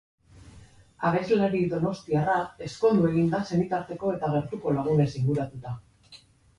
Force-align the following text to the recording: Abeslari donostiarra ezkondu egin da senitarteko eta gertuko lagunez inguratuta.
Abeslari 1.09 1.59
donostiarra 1.75 2.39
ezkondu 2.71 3.07
egin 3.13 3.31
da 3.37 3.45
senitarteko 3.53 4.17
eta 4.19 4.35
gertuko 4.37 4.77
lagunez 4.81 5.11
inguratuta. 5.25 5.81